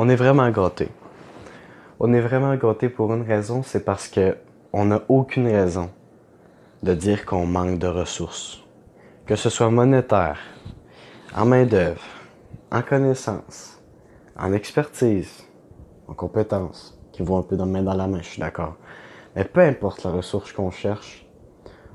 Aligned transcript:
on 0.00 0.08
est 0.08 0.14
vraiment 0.14 0.48
gâté. 0.50 0.88
On 1.98 2.12
est 2.12 2.20
vraiment 2.20 2.54
gâté 2.54 2.88
pour 2.88 3.12
une 3.12 3.22
raison, 3.22 3.64
c'est 3.64 3.84
parce 3.84 4.06
que 4.06 4.36
on 4.72 4.84
n'a 4.84 5.02
aucune 5.08 5.48
raison 5.48 5.90
de 6.84 6.94
dire 6.94 7.26
qu'on 7.26 7.46
manque 7.46 7.80
de 7.80 7.88
ressources. 7.88 8.62
Que 9.26 9.34
ce 9.34 9.50
soit 9.50 9.70
monétaire, 9.70 10.38
en 11.34 11.44
main-d'œuvre, 11.46 12.04
en 12.70 12.80
connaissance, 12.80 13.82
en 14.38 14.52
expertise, 14.52 15.44
en 16.06 16.14
compétences, 16.14 16.96
qui 17.10 17.24
vont 17.24 17.38
un 17.38 17.42
peu 17.42 17.56
dans 17.56 17.66
main 17.66 17.82
dans 17.82 17.94
la 17.94 18.06
main, 18.06 18.22
je 18.22 18.28
suis 18.28 18.40
d'accord. 18.40 18.76
Mais 19.34 19.44
peu 19.44 19.62
importe 19.62 20.04
la 20.04 20.12
ressource 20.12 20.52
qu'on 20.52 20.70
cherche, 20.70 21.26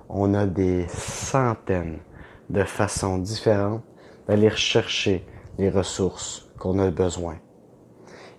on 0.10 0.34
a 0.34 0.46
des 0.46 0.88
centaines 0.90 2.00
de 2.50 2.66
façons 2.66 3.18
différentes 3.18 3.84
d'aller 4.28 4.50
chercher 4.50 5.26
les 5.58 5.70
ressources 5.70 6.50
qu'on 6.60 6.80
a 6.80 6.92
besoin. 6.92 7.38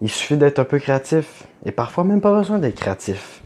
Il 0.05 0.11
suffit 0.11 0.37
d'être 0.37 0.59
un 0.59 0.65
peu 0.65 0.79
créatif 0.79 1.47
et 1.65 1.73
parfois 1.73 2.05
même 2.05 2.21
pas 2.21 2.37
besoin 2.37 2.59
d'être 2.59 2.75
créatif. 2.75 3.43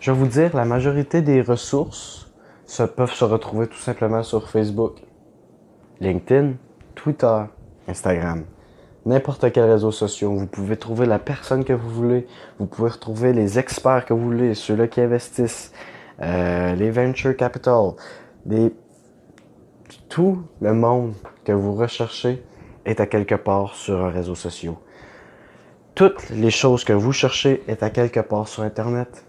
Je 0.00 0.10
vais 0.10 0.18
vous 0.18 0.26
dire, 0.26 0.50
la 0.56 0.64
majorité 0.64 1.22
des 1.22 1.40
ressources 1.40 2.28
se 2.66 2.82
peuvent 2.82 3.12
se 3.12 3.24
retrouver 3.24 3.68
tout 3.68 3.78
simplement 3.78 4.24
sur 4.24 4.50
Facebook, 4.50 4.96
LinkedIn, 6.00 6.54
Twitter, 6.96 7.44
Instagram, 7.86 8.42
n'importe 9.06 9.52
quel 9.52 9.70
réseau 9.70 9.92
social. 9.92 10.30
Vous 10.30 10.48
pouvez 10.48 10.76
trouver 10.76 11.06
la 11.06 11.20
personne 11.20 11.62
que 11.62 11.72
vous 11.72 11.90
voulez. 11.90 12.26
Vous 12.58 12.66
pouvez 12.66 12.90
retrouver 12.90 13.32
les 13.32 13.60
experts 13.60 14.04
que 14.04 14.12
vous 14.12 14.24
voulez, 14.24 14.56
ceux-là 14.56 14.88
qui 14.88 15.00
investissent, 15.00 15.72
euh, 16.20 16.74
les 16.74 16.90
venture 16.90 17.36
capital, 17.36 17.92
les... 18.46 18.74
tout 20.08 20.42
le 20.60 20.74
monde 20.74 21.14
que 21.44 21.52
vous 21.52 21.76
recherchez 21.76 22.42
est 22.86 22.98
à 22.98 23.06
quelque 23.06 23.36
part 23.36 23.76
sur 23.76 24.04
un 24.04 24.10
réseau 24.10 24.34
social. 24.34 24.74
Toutes 25.94 26.30
les 26.30 26.50
choses 26.50 26.84
que 26.84 26.94
vous 26.94 27.12
cherchez 27.12 27.62
est 27.68 27.82
à 27.82 27.90
quelque 27.90 28.20
part 28.20 28.48
sur 28.48 28.62
Internet. 28.62 29.26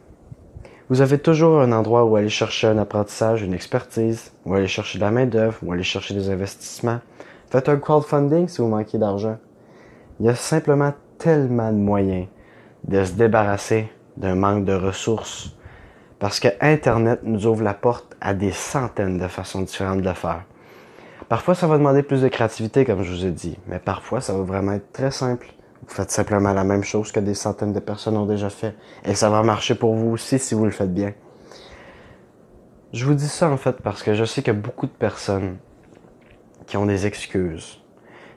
Vous 0.90 1.02
avez 1.02 1.18
toujours 1.18 1.60
un 1.60 1.74
endroit 1.74 2.06
où 2.06 2.16
aller 2.16 2.30
chercher 2.30 2.68
un 2.68 2.78
apprentissage, 2.78 3.42
une 3.42 3.54
expertise, 3.54 4.32
où 4.46 4.54
aller 4.54 4.70
chercher 4.70 4.98
de 4.98 5.04
la 5.04 5.12
main-d'œuvre, 5.12 5.58
où 5.62 5.74
aller 5.74 5.84
chercher 5.84 6.14
des 6.14 6.30
investissements. 6.30 7.02
Faites 7.50 7.68
un 7.68 7.76
crowdfunding 7.76 8.48
si 8.48 8.62
vous 8.62 8.70
manquez 8.70 8.98
d'argent. 8.98 9.38
Il 10.22 10.26
y 10.26 10.30
a 10.30 10.36
simplement 10.36 10.94
tellement 11.18 11.70
de 11.74 11.78
moyens 11.78 12.28
de 12.86 13.04
se 13.04 13.12
débarrasser 13.12 13.92
d'un 14.16 14.36
manque 14.36 14.64
de 14.64 14.74
ressources 14.74 15.58
parce 16.18 16.40
que 16.40 16.48
Internet 16.62 17.20
nous 17.24 17.46
ouvre 17.46 17.64
la 17.64 17.74
porte 17.74 18.16
à 18.22 18.34
des 18.34 18.54
centaines 18.54 19.18
de 19.18 19.28
façons 19.28 19.64
différentes 19.64 20.00
de 20.00 20.08
le 20.08 20.14
faire. 20.14 20.44
Parfois, 21.28 21.56
ça 21.56 21.68
va 21.68 21.78
demander 21.78 22.04
plus 22.04 22.22
de 22.22 22.30
créativité, 22.30 22.86
comme 22.86 23.04
je 23.04 23.12
vous 23.12 23.26
ai 23.26 23.32
dit, 23.32 23.58
mais 23.68 23.80
parfois, 23.80 24.22
ça 24.22 24.32
va 24.32 24.44
vraiment 24.44 24.72
être 24.72 24.94
très 24.94 25.12
simple. 25.12 25.48
Vous 25.88 25.94
faites 25.94 26.12
simplement 26.12 26.54
la 26.54 26.64
même 26.64 26.84
chose 26.84 27.12
que 27.12 27.20
des 27.20 27.34
centaines 27.34 27.74
de 27.74 27.80
personnes 27.80 28.16
ont 28.16 28.26
déjà 28.26 28.50
fait, 28.50 28.76
et 29.04 29.16
ça 29.16 29.30
va 29.30 29.44
marcher 29.44 29.76
pour 29.76 29.96
vous 29.96 30.12
aussi 30.12 30.40
si 30.40 30.56
vous 30.56 30.66
le 30.66 30.72
faites 30.72 30.94
bien. 30.94 31.14
Je 32.94 33.06
vous 33.06 33.16
dis 33.16 33.28
ça 33.28 33.50
en 33.50 33.58
fait 33.58 33.82
parce 33.82 34.02
que 34.02 34.14
je 34.14 34.24
sais 34.24 34.48
a 34.50 34.54
beaucoup 34.54 34.86
de 34.86 34.92
personnes 34.92 35.58
qui 36.68 36.78
ont 36.78 36.86
des 36.86 37.06
excuses, 37.06 37.82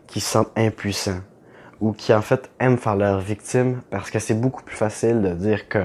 qui 0.06 0.20
se 0.20 0.30
sentent 0.30 0.50
impuissants, 0.56 1.20
ou 1.80 1.92
qui 1.92 2.12
en 2.12 2.22
fait 2.22 2.50
aiment 2.58 2.78
faire 2.78 2.97
leur 2.97 3.20
victime 3.20 3.83
parce 3.91 4.10
que 4.10 4.19
c'est 4.19 4.34
beaucoup 4.34 4.62
plus 4.62 4.77
facile 4.77 5.22
de 5.22 5.33
dire 5.33 5.69
que 5.69 5.84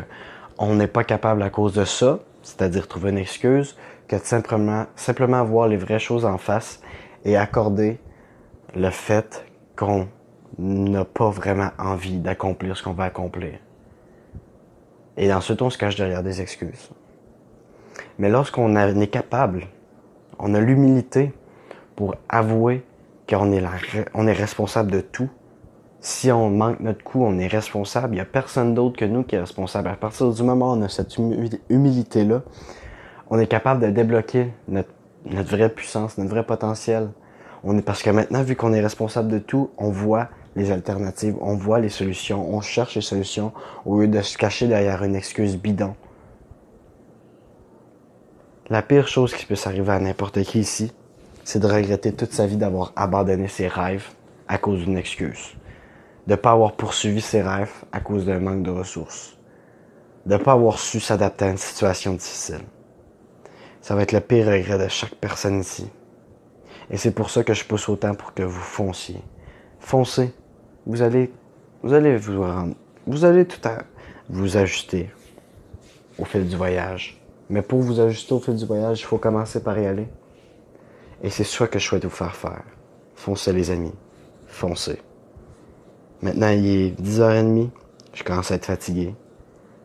on 0.57 0.75
n'est 0.75 0.87
pas 0.87 1.03
capable 1.03 1.43
à 1.43 1.49
cause 1.49 1.73
de 1.73 1.85
ça, 1.85 2.19
c'est-à-dire 2.43 2.87
trouver 2.87 3.11
une 3.11 3.17
excuse, 3.17 3.75
que 4.07 4.15
de 4.15 4.21
simplement, 4.21 4.85
simplement 4.95 5.43
voir 5.43 5.67
les 5.67 5.77
vraies 5.77 5.99
choses 5.99 6.25
en 6.25 6.37
face 6.37 6.81
et 7.25 7.37
accorder 7.37 7.99
le 8.75 8.89
fait 8.89 9.45
qu'on 9.75 10.07
n'a 10.57 11.05
pas 11.05 11.29
vraiment 11.29 11.69
envie 11.77 12.17
d'accomplir 12.17 12.77
ce 12.77 12.83
qu'on 12.83 12.93
va 12.93 13.05
accomplir. 13.05 13.53
Et 15.17 15.33
ensuite, 15.33 15.61
on 15.61 15.69
se 15.69 15.77
cache 15.77 15.95
derrière 15.95 16.23
des 16.23 16.41
excuses. 16.41 16.89
Mais 18.17 18.29
lorsqu'on 18.29 18.75
est 18.75 19.07
capable, 19.07 19.67
on 20.39 20.53
a 20.53 20.59
l'humilité 20.59 21.33
pour 21.95 22.15
avouer 22.29 22.83
qu'on 23.29 23.51
est, 23.51 23.63
on 24.13 24.27
est 24.27 24.33
responsable 24.33 24.91
de 24.91 25.01
tout, 25.01 25.29
si 25.99 26.31
on 26.31 26.49
manque 26.49 26.79
notre 26.79 27.03
coup, 27.03 27.23
on 27.23 27.37
est 27.37 27.47
responsable. 27.47 28.13
Il 28.13 28.17
n'y 28.17 28.21
a 28.21 28.25
personne 28.25 28.73
d'autre 28.73 28.97
que 28.97 29.05
nous 29.05 29.23
qui 29.23 29.35
est 29.35 29.39
responsable. 29.39 29.89
À 29.89 29.95
partir 29.95 30.31
du 30.31 30.43
moment 30.43 30.71
où 30.71 30.77
on 30.77 30.81
a 30.81 30.89
cette 30.89 31.15
humilité-là, 31.69 32.41
on 33.29 33.39
est 33.39 33.47
capable 33.47 33.81
de 33.81 33.91
débloquer 33.91 34.51
notre, 34.67 34.89
notre 35.25 35.49
vraie 35.55 35.69
puissance, 35.69 36.17
notre 36.17 36.31
vrai 36.31 36.43
potentiel. 36.43 37.09
On 37.63 37.77
est, 37.77 37.83
parce 37.83 38.01
que 38.01 38.09
maintenant, 38.09 38.41
vu 38.41 38.55
qu'on 38.55 38.73
est 38.73 38.81
responsable 38.81 39.29
de 39.29 39.37
tout, 39.37 39.69
on 39.77 39.91
voit 39.91 40.29
les 40.55 40.71
alternatives, 40.71 41.35
on 41.41 41.55
voit 41.55 41.79
les 41.79 41.89
solutions, 41.89 42.53
on 42.53 42.61
cherche 42.61 42.95
les 42.95 43.01
solutions 43.01 43.53
au 43.85 43.99
lieu 43.99 44.07
de 44.07 44.21
se 44.21 44.37
cacher 44.37 44.67
derrière 44.67 45.03
une 45.03 45.15
excuse 45.15 45.57
bidon. 45.57 45.95
La 48.69 48.81
pire 48.81 49.07
chose 49.07 49.33
qui 49.33 49.45
peut 49.45 49.55
s'arriver 49.55 49.91
à 49.91 49.99
n'importe 49.99 50.41
qui 50.43 50.59
ici, 50.59 50.91
c'est 51.43 51.59
de 51.59 51.67
regretter 51.67 52.13
toute 52.13 52.33
sa 52.33 52.47
vie 52.47 52.57
d'avoir 52.57 52.93
abandonné 52.95 53.47
ses 53.47 53.67
rêves 53.67 54.07
à 54.47 54.57
cause 54.57 54.79
d'une 54.79 54.97
excuse 54.97 55.55
de 56.27 56.33
ne 56.33 56.35
pas 56.35 56.51
avoir 56.51 56.73
poursuivi 56.73 57.21
ses 57.21 57.41
rêves 57.41 57.73
à 57.91 57.99
cause 57.99 58.25
d'un 58.25 58.39
manque 58.39 58.63
de 58.63 58.71
ressources, 58.71 59.37
de 60.25 60.33
ne 60.33 60.37
pas 60.37 60.53
avoir 60.53 60.77
su 60.77 60.99
s'adapter 60.99 61.45
à 61.45 61.49
une 61.49 61.57
situation 61.57 62.13
difficile. 62.13 62.61
Ça 63.81 63.95
va 63.95 64.03
être 64.03 64.11
le 64.11 64.19
pire 64.19 64.45
regret 64.45 64.77
de 64.77 64.87
chaque 64.87 65.15
personne 65.15 65.59
ici. 65.59 65.89
Et 66.91 66.97
c'est 66.97 67.11
pour 67.11 67.29
ça 67.29 67.43
que 67.43 67.53
je 67.53 67.65
pousse 67.65 67.89
autant 67.89 68.13
pour 68.13 68.33
que 68.33 68.43
vous 68.43 68.61
fonciez. 68.61 69.21
Foncez. 69.81 70.31
Vous 70.85 71.01
allez, 71.01 71.31
vous 71.83 71.93
allez 71.93 72.15
vous 72.15 72.41
rendre, 72.41 72.75
vous 73.05 73.25
allez 73.25 73.45
tout 73.45 73.67
à 73.67 73.79
vous 74.29 74.55
ajuster 74.55 75.09
au 76.17 76.23
fil 76.23 76.47
du 76.47 76.55
voyage. 76.55 77.21
Mais 77.49 77.61
pour 77.61 77.79
vous 77.79 77.99
ajuster 77.99 78.33
au 78.33 78.39
fil 78.39 78.55
du 78.55 78.65
voyage, 78.65 79.01
il 79.01 79.05
faut 79.05 79.17
commencer 79.17 79.61
par 79.61 79.77
y 79.77 79.85
aller. 79.85 80.07
Et 81.21 81.29
c'est 81.29 81.43
ça 81.43 81.67
que 81.67 81.77
je 81.77 81.85
souhaite 81.85 82.05
vous 82.05 82.09
faire 82.09 82.35
faire. 82.35 82.63
Foncez 83.15 83.51
les 83.51 83.69
amis. 83.69 83.93
Foncez. 84.47 84.99
Maintenant, 86.21 86.49
il 86.49 86.65
est 86.65 87.01
10h30. 87.01 87.69
Je 88.13 88.23
commence 88.23 88.51
à 88.51 88.55
être 88.55 88.65
fatigué. 88.65 89.15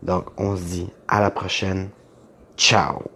Donc, 0.02 0.26
on 0.38 0.56
se 0.56 0.62
dit 0.62 0.88
à 1.08 1.20
la 1.20 1.30
prochaine. 1.30 1.88
Ciao! 2.56 3.15